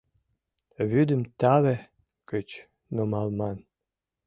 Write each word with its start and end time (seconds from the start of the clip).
Вӱдым 0.89 1.21
таве 1.39 1.75
гыч 2.31 2.49
нумалман. 2.95 3.57